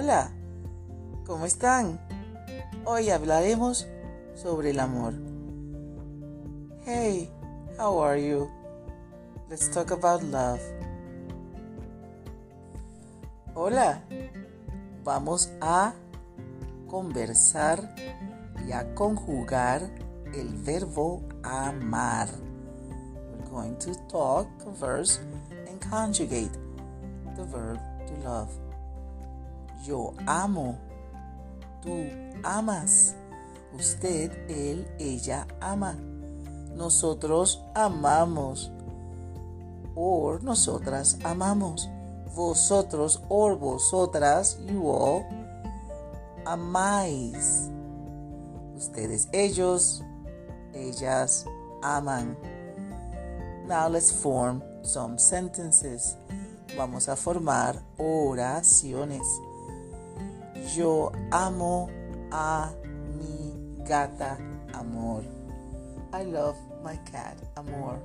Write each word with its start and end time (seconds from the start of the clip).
Hola, 0.00 0.30
¿cómo 1.26 1.44
están? 1.44 1.98
Hoy 2.84 3.10
hablaremos 3.10 3.88
sobre 4.36 4.70
el 4.70 4.78
amor. 4.78 5.12
Hey, 6.84 7.28
how 7.76 8.00
are 8.00 8.24
you? 8.24 8.48
Let's 9.50 9.68
talk 9.68 9.90
about 9.90 10.22
love. 10.22 10.60
Hola, 13.56 14.00
vamos 15.02 15.50
a 15.60 15.92
conversar 16.86 17.92
y 18.68 18.70
a 18.70 18.94
conjugar 18.94 19.82
el 20.32 20.54
verbo 20.64 21.24
amar. 21.42 22.28
We're 23.32 23.50
going 23.50 23.76
to 23.80 23.94
talk, 24.06 24.46
converse, 24.62 25.18
and 25.68 25.80
conjugate 25.80 26.52
the 27.34 27.42
verb 27.42 27.80
to 28.06 28.14
love. 28.22 28.67
Yo 29.84 30.14
amo. 30.26 30.76
Tú 31.82 31.94
amas. 32.42 33.14
Usted, 33.72 34.32
él, 34.48 34.86
ella 34.98 35.46
ama. 35.60 35.96
Nosotros 36.74 37.62
amamos. 37.74 38.70
Or 39.94 40.42
nosotras 40.42 41.18
amamos. 41.24 41.88
Vosotros 42.34 43.20
or 43.28 43.56
vosotras, 43.58 44.58
you 44.66 44.88
all, 44.88 45.26
amáis. 46.44 47.68
Ustedes, 48.76 49.28
ellos, 49.32 50.04
ellas 50.72 51.44
aman. 51.82 52.36
Now 53.66 53.88
let's 53.88 54.12
form 54.12 54.62
some 54.82 55.18
sentences. 55.18 56.16
Vamos 56.76 57.08
a 57.08 57.16
formar 57.16 57.82
oraciones. 57.98 59.26
Yo 60.76 61.10
amo 61.30 61.88
a 62.30 62.70
mi 63.16 63.54
gata, 63.84 64.36
amor. 64.74 65.24
I 66.12 66.24
love 66.24 66.56
my 66.84 66.96
cat, 67.10 67.36
amor. 67.56 67.98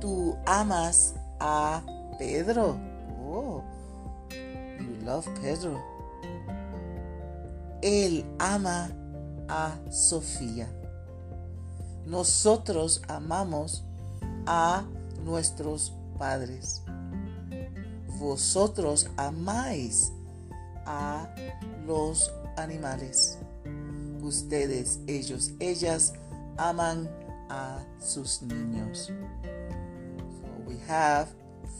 Tú 0.00 0.36
amas 0.46 1.14
a 1.40 1.82
Pedro. 2.18 2.78
Oh, 3.18 3.64
you 4.30 4.96
love 5.02 5.26
Pedro. 5.42 5.82
Él 7.82 8.24
ama 8.38 8.90
a 9.48 9.76
Sofía. 9.90 10.68
Nosotros 12.06 13.02
amamos 13.08 13.84
a 14.46 14.84
nuestros 15.24 15.92
padres. 16.16 16.82
Vosotros 18.18 19.10
amáis 19.16 20.12
a 20.86 21.28
los 21.86 22.30
animales. 22.56 23.38
Ustedes, 24.22 25.00
ellos, 25.06 25.52
ellas 25.60 26.14
aman 26.56 27.08
a 27.50 27.84
sus 27.98 28.42
niños. 28.42 29.06
So 29.06 30.48
we 30.66 30.78
have 30.86 31.28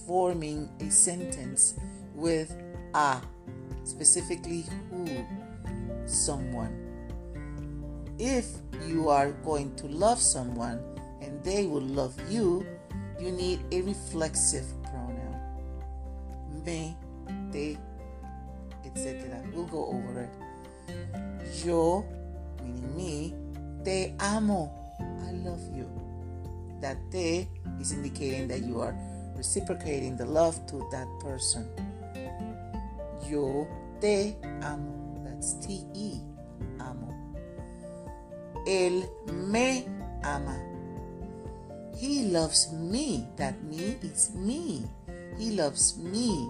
forming 0.07 0.69
a 0.81 0.91
sentence 0.91 1.75
with 2.15 2.55
a, 2.95 3.21
specifically 3.85 4.65
who, 4.91 5.07
someone. 6.07 6.81
If 8.19 8.47
you 8.87 9.09
are 9.09 9.33
going 9.45 9.75
to 9.77 9.87
love 9.87 10.21
someone 10.21 10.81
and 11.21 11.43
they 11.43 11.67
will 11.67 11.83
love 11.83 12.15
you, 12.31 12.67
you 13.19 13.33
need 13.33 13.61
a 13.73 13.83
reflexive 13.83 14.67
pronoun. 14.85 15.41
Me, 16.65 16.97
te, 17.53 17.79
etc. 18.95 19.43
We'll 19.53 19.67
go 19.67 19.87
over 19.87 20.23
it. 20.23 20.31
Yo, 21.65 22.05
meaning 22.63 22.97
me, 22.97 23.35
te 23.85 24.15
amo. 24.21 24.71
I 25.27 25.33
love 25.33 25.63
you. 25.75 25.91
That 26.81 26.97
te 27.11 27.49
is 27.81 27.93
indicating 27.93 28.49
that 28.49 28.63
you 28.63 28.81
are 28.81 28.95
reciprocating 29.37 30.17
the 30.17 30.27
love 30.27 30.65
to 30.67 30.87
that 30.91 31.09
person. 31.21 31.69
Yo 33.29 33.67
te 34.01 34.37
amo. 34.63 35.23
That's 35.25 35.55
T 35.55 35.85
E, 35.95 36.21
amo. 36.81 37.13
Él 38.67 39.09
me 39.33 39.87
ama. 40.23 40.57
He 41.97 42.27
loves 42.27 42.73
me. 42.73 43.27
That 43.37 43.63
me 43.65 43.97
is 44.03 44.33
me. 44.35 44.85
He 45.39 45.53
loves 45.53 45.97
me. 45.99 46.49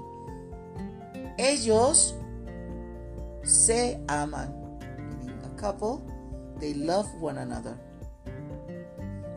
Ellos 1.38 2.14
se 3.44 4.00
aman. 4.08 4.52
Meaning 5.20 5.38
a 5.44 5.60
couple, 5.60 6.02
they 6.58 6.74
love 6.74 7.06
one 7.20 7.38
another. 7.38 7.78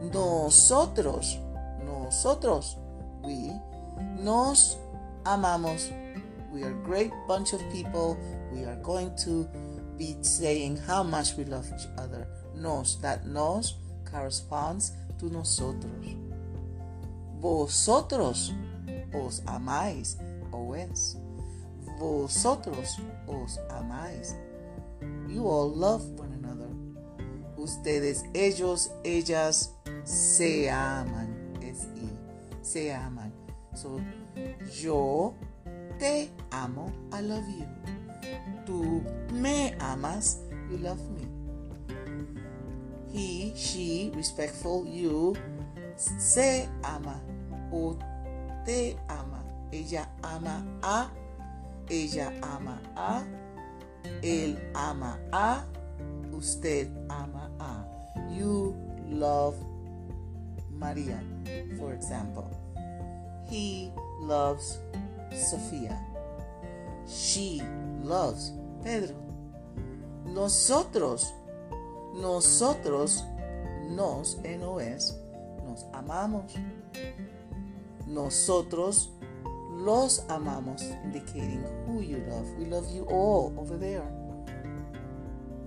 Nosotros, 0.02 1.38
nosotros, 1.86 2.78
we, 3.24 3.52
nos 4.20 4.78
amamos. 5.24 5.92
We 6.52 6.64
are 6.64 6.72
a 6.72 6.84
great 6.84 7.12
bunch 7.28 7.54
of 7.54 7.62
people. 7.72 8.18
We 8.52 8.64
are 8.64 8.78
going 8.78 9.16
to 9.26 9.48
be 9.98 10.16
saying 10.22 10.78
how 10.78 11.04
much 11.04 11.36
we 11.36 11.44
love 11.44 11.68
each 11.76 11.88
other. 11.98 12.28
Nos, 12.56 13.00
that 13.02 13.26
nos 13.26 13.76
corresponds 14.10 14.94
to 15.20 15.26
nosotros. 15.30 16.16
Vosotros 17.40 18.54
os 19.14 19.42
amáis, 19.46 20.18
os. 20.52 21.18
Vosotros 21.98 23.00
os 23.28 23.58
amáis. 23.70 24.36
You 25.28 25.48
all 25.48 25.70
love 25.70 26.04
one 26.20 26.34
another. 26.34 26.70
Ustedes, 27.58 28.24
ellos, 28.34 28.92
ellas 29.04 29.74
se 30.04 30.70
aman. 30.70 31.54
Es 31.62 31.88
y 31.96 32.10
se 32.62 32.94
aman. 32.94 33.34
So, 33.74 34.00
yo 34.82 35.34
te 36.00 36.30
amo. 36.52 36.92
I 37.12 37.22
love 37.22 37.48
you. 37.48 37.66
Tú 38.66 39.04
me 39.34 39.76
amas. 39.80 40.40
You 40.70 40.78
love 40.78 41.02
me. 41.12 41.28
He, 43.12 43.54
she, 43.56 44.12
respectful, 44.16 44.86
you, 44.86 45.34
se 45.96 46.68
ama 46.84 47.20
o 47.72 47.98
te 48.66 48.98
ama. 49.08 49.44
Ella 49.72 50.08
ama 50.22 50.64
a, 50.84 51.10
ella 51.90 52.32
ama 52.42 52.82
a, 52.96 53.24
él 54.22 54.58
ama 54.74 55.20
a, 55.32 55.66
usted 56.32 56.90
ama 57.10 57.50
a. 57.60 57.86
You 58.32 58.76
love 59.10 59.56
Maria, 60.72 61.20
for 61.78 61.94
example. 61.94 62.50
He 63.50 63.92
loves 64.20 64.80
Sofía. 65.32 65.98
She 67.08 67.62
loves 68.04 68.52
Pedro. 68.84 69.16
Nosotros 70.26 71.34
nosotros 72.18 73.24
nos, 73.90 74.38
NOS, 74.38 75.16
nos 75.64 75.86
amamos. 75.94 76.52
Nosotros 78.08 79.12
los 79.88 80.26
amamos, 80.28 80.82
indicating 81.06 81.64
who 81.86 82.02
you 82.02 82.18
love. 82.28 82.46
We 82.60 82.66
love 82.66 82.94
you 82.94 83.06
all 83.06 83.54
over 83.58 83.78
there. 83.78 84.04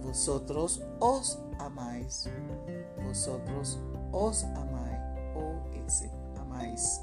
Vosotros 0.03 0.83
os 1.01 1.39
amáis. 1.59 2.29
Vosotros 3.03 3.79
os 4.13 4.45
amáis. 4.45 5.01
O-S, 5.35 6.11
amáis. 6.39 7.01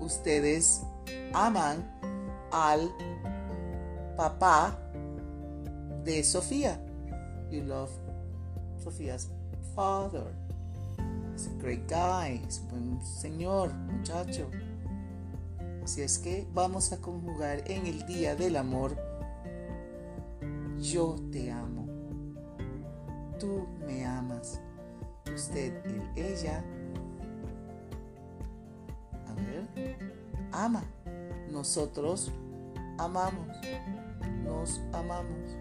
Ustedes 0.00 0.82
aman 1.34 1.84
al 2.50 2.90
papá 4.16 4.78
de 6.04 6.24
Sofía. 6.24 6.80
You 7.50 7.64
love 7.64 7.90
Sophia's 8.82 9.28
father. 9.76 10.24
He's 11.34 11.48
a 11.48 11.50
great 11.60 11.86
guy, 11.86 12.40
es 12.48 12.60
un 12.60 12.68
buen 12.68 13.04
señor, 13.04 13.74
muchacho. 13.74 14.48
Así 15.84 16.02
es 16.02 16.18
que 16.18 16.48
vamos 16.52 16.92
a 16.92 17.00
conjugar 17.00 17.70
en 17.70 17.86
el 17.86 18.06
día 18.06 18.34
del 18.34 18.56
amor. 18.56 18.96
Yo 20.80 21.16
te 21.30 21.52
amo. 21.52 21.86
Tú 23.38 23.68
me 23.86 24.04
amas. 24.04 24.60
Usted, 25.32 25.84
él, 25.84 26.02
ella. 26.16 26.64
A 29.28 29.34
ver. 29.34 29.96
Ama. 30.50 30.82
Nosotros 31.50 32.32
amamos. 32.98 33.46
Nos 34.42 34.80
amamos. 34.92 35.56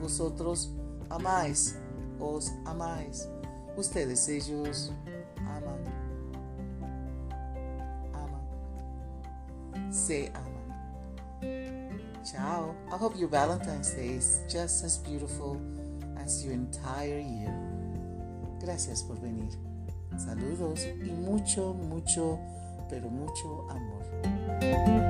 Vosotros 0.00 0.72
amáis 1.10 1.76
os 2.20 2.52
amáis. 2.64 3.28
Ustedes, 3.76 4.28
ellos 4.28 4.92
Se 9.94 10.32
aman. 10.34 10.74
Ciao. 12.24 12.74
I 12.92 12.96
hope 12.96 13.16
your 13.16 13.28
Valentine's 13.28 13.94
Day 13.94 14.16
is 14.16 14.40
just 14.50 14.84
as 14.84 14.98
beautiful 14.98 15.60
as 16.16 16.44
your 16.44 16.52
entire 16.52 17.20
year. 17.20 17.54
Gracias 18.60 19.04
por 19.04 19.16
venir. 19.20 19.52
Saludos 20.16 20.84
y 21.00 21.12
mucho, 21.12 21.74
mucho, 21.74 22.40
pero 22.90 23.08
mucho 23.08 23.68
amor. 23.70 25.03